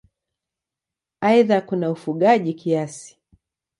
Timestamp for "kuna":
1.61-1.91